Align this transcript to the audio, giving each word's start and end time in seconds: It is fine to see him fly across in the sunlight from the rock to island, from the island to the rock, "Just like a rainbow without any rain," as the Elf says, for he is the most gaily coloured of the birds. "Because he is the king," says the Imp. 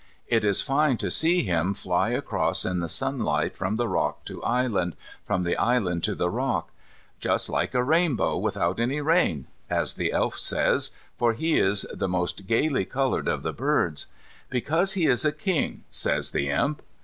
It 0.25 0.43
is 0.43 0.63
fine 0.63 0.97
to 0.97 1.11
see 1.11 1.43
him 1.43 1.75
fly 1.75 2.09
across 2.09 2.65
in 2.65 2.79
the 2.79 2.89
sunlight 2.89 3.55
from 3.55 3.75
the 3.75 3.87
rock 3.87 4.25
to 4.25 4.41
island, 4.41 4.95
from 5.27 5.43
the 5.43 5.55
island 5.57 6.03
to 6.05 6.15
the 6.15 6.27
rock, 6.31 6.71
"Just 7.19 7.49
like 7.49 7.75
a 7.75 7.83
rainbow 7.83 8.35
without 8.35 8.79
any 8.79 8.99
rain," 8.99 9.45
as 9.69 9.93
the 9.93 10.11
Elf 10.11 10.39
says, 10.39 10.89
for 11.19 11.33
he 11.33 11.55
is 11.59 11.85
the 11.93 12.09
most 12.09 12.47
gaily 12.47 12.83
coloured 12.83 13.27
of 13.27 13.43
the 13.43 13.53
birds. 13.53 14.07
"Because 14.49 14.93
he 14.93 15.05
is 15.05 15.21
the 15.21 15.31
king," 15.31 15.83
says 15.91 16.31
the 16.31 16.49
Imp. 16.49 16.81